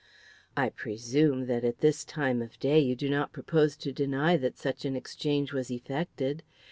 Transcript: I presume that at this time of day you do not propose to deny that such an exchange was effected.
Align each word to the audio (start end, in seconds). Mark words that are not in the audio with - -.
I 0.57 0.69
presume 0.69 1.45
that 1.45 1.63
at 1.63 1.81
this 1.81 2.03
time 2.03 2.41
of 2.41 2.59
day 2.59 2.79
you 2.79 2.95
do 2.95 3.07
not 3.07 3.31
propose 3.33 3.77
to 3.77 3.91
deny 3.93 4.35
that 4.35 4.57
such 4.57 4.83
an 4.83 4.95
exchange 4.95 5.53
was 5.53 5.69
effected. 5.69 6.41